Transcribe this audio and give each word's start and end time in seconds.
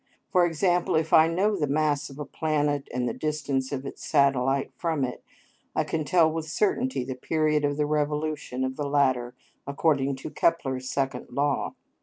For 0.31 0.47
example, 0.47 0.95
if 0.95 1.13
I 1.13 1.27
know 1.27 1.55
the 1.55 1.67
mass 1.67 2.09
of 2.09 2.17
a 2.17 2.25
planet 2.25 2.87
and 2.91 3.07
the 3.07 3.13
distance 3.13 3.71
of 3.71 3.85
its 3.85 4.03
satellite 4.03 4.71
from 4.75 5.03
it, 5.05 5.23
I 5.75 5.83
can 5.83 6.05
tell 6.05 6.31
with 6.31 6.47
certainty 6.47 7.03
the 7.03 7.13
period 7.13 7.63
of 7.63 7.77
the 7.77 7.85
revolution 7.85 8.63
of 8.63 8.77
the 8.77 8.87
latter 8.89 9.35
according 9.67 10.15
to 10.15 10.31
Kepler's 10.31 10.89
second 10.89 11.27
law. 11.29 11.75